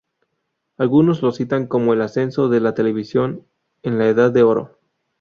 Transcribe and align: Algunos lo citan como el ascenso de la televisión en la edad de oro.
Algunos 0.79 1.21
lo 1.21 1.31
citan 1.31 1.67
como 1.67 1.93
el 1.93 2.01
ascenso 2.01 2.49
de 2.49 2.59
la 2.59 2.73
televisión 2.73 3.45
en 3.83 3.99
la 3.99 4.07
edad 4.07 4.31
de 4.31 4.41
oro. 4.41 4.79